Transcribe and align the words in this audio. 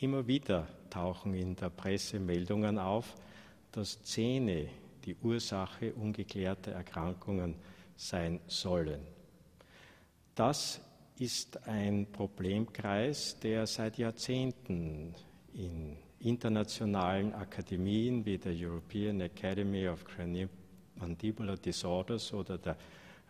Immer 0.00 0.26
wieder 0.26 0.66
tauchen 0.88 1.34
in 1.34 1.54
der 1.56 1.68
Presse 1.68 2.18
Meldungen 2.18 2.78
auf, 2.78 3.14
dass 3.70 4.02
Zähne 4.02 4.68
die 5.04 5.14
Ursache 5.22 5.92
ungeklärter 5.92 6.72
Erkrankungen 6.72 7.54
sein 7.96 8.40
sollen. 8.46 9.00
Das 10.34 10.80
ist 11.18 11.68
ein 11.68 12.06
Problemkreis, 12.10 13.38
der 13.40 13.66
seit 13.66 13.98
Jahrzehnten 13.98 15.14
in 15.52 15.98
internationalen 16.20 17.34
Akademien 17.34 18.24
wie 18.24 18.38
der 18.38 18.54
European 18.54 19.20
Academy 19.20 19.86
of 19.86 20.02
Mandibular 20.96 21.58
Disorders 21.58 22.32
oder 22.32 22.56
der 22.56 22.76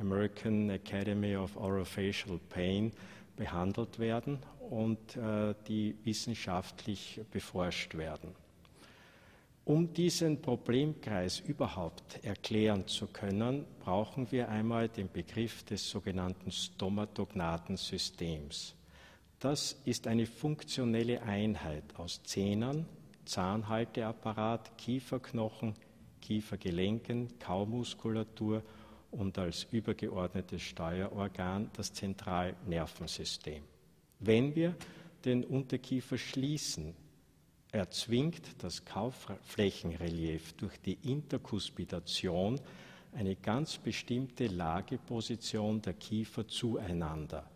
American 0.00 0.70
Academy 0.70 1.36
of 1.36 1.56
Orofacial 1.56 2.40
Pain 2.48 2.92
behandelt 3.36 3.98
werden 3.98 4.38
und 4.70 5.16
äh, 5.16 5.54
die 5.68 5.96
wissenschaftlich 6.04 7.20
beforscht 7.30 7.94
werden. 7.96 8.34
Um 9.64 9.92
diesen 9.92 10.40
Problemkreis 10.40 11.40
überhaupt 11.40 12.24
erklären 12.24 12.86
zu 12.86 13.08
können, 13.08 13.66
brauchen 13.80 14.30
wir 14.30 14.48
einmal 14.48 14.88
den 14.88 15.10
Begriff 15.10 15.64
des 15.64 15.90
sogenannten 15.90 16.52
Stomatognatensystems. 16.52 18.76
Das 19.40 19.72
ist 19.84 20.06
eine 20.06 20.26
funktionelle 20.26 21.20
Einheit 21.22 21.82
aus 21.96 22.22
Zähnen, 22.22 22.86
Zahnhalteapparat, 23.24 24.78
Kieferknochen, 24.78 25.74
Kiefergelenken, 26.20 27.36
Kaumuskulatur 27.40 28.62
und 29.18 29.38
als 29.38 29.66
übergeordnetes 29.70 30.62
Steuerorgan 30.62 31.70
das 31.74 31.92
Zentralnervensystem. 31.92 33.62
Wenn 34.20 34.54
wir 34.54 34.76
den 35.24 35.44
Unterkiefer 35.44 36.18
schließen, 36.18 36.94
erzwingt 37.72 38.62
das 38.62 38.84
Kaufflächenrelief 38.84 40.52
durch 40.54 40.78
die 40.80 40.98
Interkuspidation 41.02 42.60
eine 43.12 43.36
ganz 43.36 43.78
bestimmte 43.78 44.46
Lageposition 44.46 45.80
der 45.82 45.94
Kiefer 45.94 46.46
zueinander. 46.46 47.48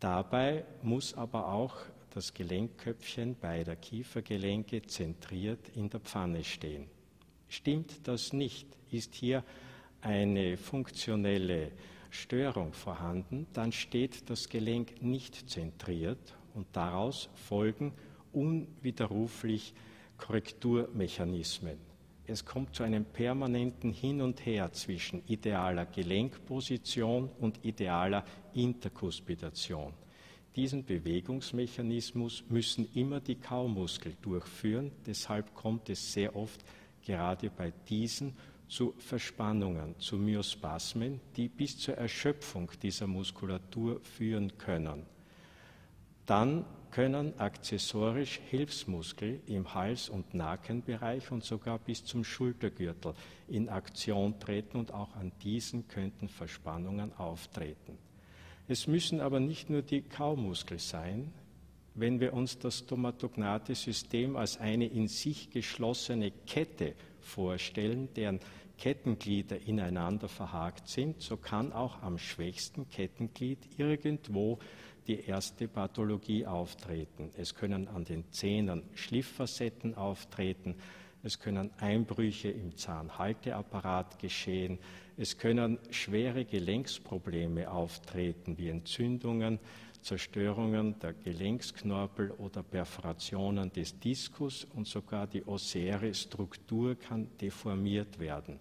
Dabei 0.00 0.64
muss 0.82 1.14
aber 1.14 1.52
auch 1.52 1.76
das 2.10 2.34
Gelenkköpfchen 2.34 3.36
beider 3.36 3.76
Kiefergelenke 3.76 4.82
zentriert 4.82 5.68
in 5.76 5.88
der 5.88 6.00
Pfanne 6.00 6.44
stehen. 6.44 6.88
Stimmt 7.48 8.06
das 8.06 8.32
nicht, 8.32 8.66
ist 8.90 9.14
hier 9.14 9.44
eine 10.02 10.56
funktionelle 10.56 11.72
Störung 12.10 12.74
vorhanden, 12.74 13.46
dann 13.54 13.72
steht 13.72 14.28
das 14.28 14.48
Gelenk 14.48 15.00
nicht 15.02 15.48
zentriert 15.48 16.36
und 16.54 16.66
daraus 16.72 17.30
folgen 17.34 17.94
unwiderruflich 18.32 19.74
Korrekturmechanismen. 20.18 21.78
Es 22.26 22.44
kommt 22.44 22.74
zu 22.76 22.82
einem 22.82 23.04
permanenten 23.04 23.92
Hin 23.92 24.20
und 24.20 24.44
Her 24.46 24.72
zwischen 24.72 25.22
idealer 25.26 25.86
Gelenkposition 25.86 27.30
und 27.40 27.64
idealer 27.64 28.24
Interkuspidation. 28.54 29.92
Diesen 30.54 30.84
Bewegungsmechanismus 30.84 32.44
müssen 32.48 32.88
immer 32.94 33.20
die 33.20 33.36
Kaumuskel 33.36 34.14
durchführen, 34.20 34.92
deshalb 35.06 35.54
kommt 35.54 35.88
es 35.88 36.12
sehr 36.12 36.36
oft 36.36 36.62
gerade 37.04 37.50
bei 37.50 37.72
diesen 37.88 38.36
zu 38.72 38.94
Verspannungen, 38.96 39.98
zu 39.98 40.16
Myospasmen, 40.16 41.20
die 41.36 41.48
bis 41.48 41.78
zur 41.78 41.98
Erschöpfung 41.98 42.70
dieser 42.82 43.06
Muskulatur 43.06 44.00
führen 44.00 44.56
können. 44.56 45.04
Dann 46.24 46.64
können 46.90 47.38
akzessorisch 47.38 48.40
Hilfsmuskel 48.48 49.42
im 49.46 49.74
Hals- 49.74 50.08
und 50.08 50.32
Nackenbereich 50.32 51.30
und 51.30 51.44
sogar 51.44 51.78
bis 51.80 52.06
zum 52.06 52.24
Schultergürtel 52.24 53.12
in 53.46 53.68
Aktion 53.68 54.40
treten 54.40 54.78
und 54.78 54.94
auch 54.94 55.14
an 55.16 55.32
diesen 55.42 55.86
könnten 55.88 56.30
Verspannungen 56.30 57.12
auftreten. 57.18 57.98
Es 58.68 58.86
müssen 58.86 59.20
aber 59.20 59.38
nicht 59.38 59.68
nur 59.68 59.82
die 59.82 60.00
Kaumuskel 60.00 60.78
sein, 60.78 61.30
wenn 61.94 62.20
wir 62.20 62.32
uns 62.32 62.58
das 62.58 62.78
stomatognate 62.78 63.74
System 63.74 64.36
als 64.36 64.58
eine 64.58 64.86
in 64.86 65.08
sich 65.08 65.50
geschlossene 65.50 66.30
Kette 66.46 66.94
vorstellen, 67.20 68.08
deren 68.14 68.40
Kettenglieder 68.78 69.60
ineinander 69.60 70.28
verhakt 70.28 70.88
sind, 70.88 71.20
so 71.20 71.36
kann 71.36 71.72
auch 71.72 72.02
am 72.02 72.18
schwächsten 72.18 72.88
Kettenglied 72.88 73.58
irgendwo 73.76 74.58
die 75.06 75.20
erste 75.20 75.68
Pathologie 75.68 76.46
auftreten. 76.46 77.30
Es 77.36 77.54
können 77.54 77.88
an 77.88 78.04
den 78.04 78.24
Zähnen 78.32 78.82
Schlifffacetten 78.94 79.94
auftreten, 79.94 80.76
es 81.22 81.38
können 81.38 81.70
Einbrüche 81.78 82.48
im 82.48 82.76
Zahnhalteapparat 82.76 84.18
geschehen, 84.18 84.78
es 85.16 85.38
können 85.38 85.78
schwere 85.90 86.44
Gelenksprobleme 86.44 87.70
auftreten 87.70 88.58
wie 88.58 88.68
Entzündungen, 88.68 89.60
Zerstörungen 90.02 90.98
der 90.98 91.12
Gelenksknorpel 91.12 92.32
oder 92.32 92.62
Perforationen 92.62 93.72
des 93.72 93.98
Diskus 93.98 94.64
und 94.74 94.86
sogar 94.86 95.26
die 95.26 95.46
ossäre 95.46 96.12
Struktur 96.12 96.96
kann 96.96 97.28
deformiert 97.40 98.18
werden. 98.18 98.58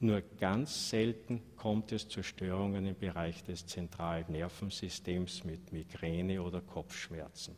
Nur 0.00 0.22
ganz 0.38 0.88
selten 0.88 1.42
kommt 1.56 1.92
es 1.92 2.08
zu 2.08 2.22
Störungen 2.22 2.86
im 2.86 2.96
Bereich 2.96 3.44
des 3.44 3.66
zentralen 3.66 4.24
Nervensystems 4.30 5.44
mit 5.44 5.70
Migräne 5.72 6.42
oder 6.42 6.62
Kopfschmerzen. 6.62 7.54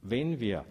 Wenn 0.00 0.40
wir 0.40 0.64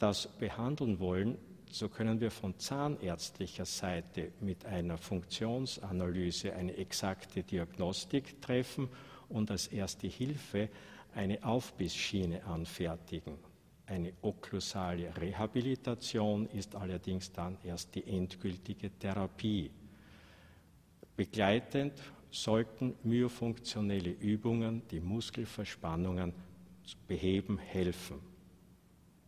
das 0.00 0.26
behandeln 0.26 0.98
wollen, 0.98 1.38
so 1.70 1.88
können 1.88 2.20
wir 2.20 2.32
von 2.32 2.58
zahnärztlicher 2.58 3.64
Seite 3.64 4.32
mit 4.40 4.66
einer 4.66 4.98
Funktionsanalyse 4.98 6.52
eine 6.52 6.76
exakte 6.76 7.44
Diagnostik 7.44 8.42
treffen 8.42 8.88
und 9.30 9.50
als 9.50 9.68
erste 9.68 10.06
Hilfe 10.06 10.68
eine 11.14 11.42
Aufbissschiene 11.44 12.44
anfertigen. 12.44 13.38
Eine 13.86 14.12
okklusale 14.22 15.16
Rehabilitation 15.16 16.46
ist 16.50 16.76
allerdings 16.76 17.32
dann 17.32 17.58
erst 17.64 17.94
die 17.94 18.06
endgültige 18.06 18.90
Therapie. 18.98 19.70
Begleitend 21.16 21.94
sollten 22.30 22.94
myofunktionelle 23.02 24.10
Übungen 24.10 24.82
die 24.90 25.00
Muskelverspannungen 25.00 26.32
beheben 27.08 27.58
helfen. 27.58 28.20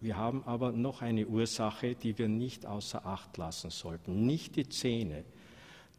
Wir 0.01 0.17
haben 0.17 0.43
aber 0.45 0.73
noch 0.73 1.03
eine 1.03 1.27
Ursache, 1.27 1.95
die 1.95 2.17
wir 2.19 2.29
nicht 2.29 2.67
außer 2.67 3.05
Acht 3.07 3.37
lassen 3.37 3.71
sollten. 3.71 4.27
Nicht 4.27 4.57
die 4.57 4.69
Zähne, 4.69 5.25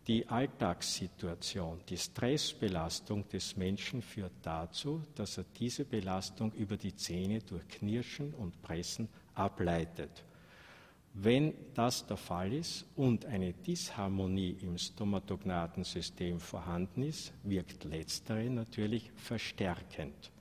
die 0.07 0.27
Alltagssituation, 0.27 1.79
die 1.87 1.97
Stressbelastung 1.97 3.27
des 3.29 3.55
Menschen 3.55 4.01
führt 4.01 4.33
dazu, 4.41 5.01
dass 5.15 5.37
er 5.37 5.45
diese 5.57 5.85
Belastung 5.85 6.51
über 6.53 6.75
die 6.75 6.95
Zähne 6.95 7.39
durch 7.39 7.67
Knirschen 7.69 8.33
und 8.33 8.61
Pressen 8.61 9.07
ableitet. 9.33 10.23
Wenn 11.15 11.53
das 11.75 12.05
der 12.07 12.17
Fall 12.17 12.53
ist 12.53 12.85
und 12.95 13.25
eine 13.25 13.53
Disharmonie 13.53 14.57
im 14.61 14.77
Stomatognatensystem 14.77 16.39
vorhanden 16.39 17.03
ist, 17.03 17.31
wirkt 17.43 17.83
letztere 17.83 18.49
natürlich 18.49 19.11
verstärkend. 19.15 20.31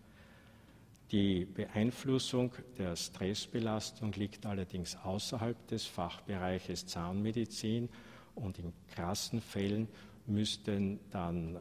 Die 1.12 1.44
Beeinflussung 1.44 2.52
der 2.78 2.96
Stressbelastung 2.96 4.12
liegt 4.12 4.46
allerdings 4.46 4.96
außerhalb 4.96 5.66
des 5.68 5.84
Fachbereiches 5.84 6.86
Zahnmedizin 6.86 7.90
und 8.34 8.58
in 8.58 8.72
krassen 8.94 9.40
Fällen 9.40 9.88
müssten 10.26 11.00
dann 11.10 11.56
äh, 11.56 11.58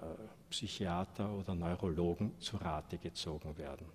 Psychiater 0.50 1.32
oder 1.32 1.56
Neurologen 1.56 2.38
zu 2.40 2.58
Rate 2.58 2.98
gezogen 2.98 3.58
werden. 3.58 3.88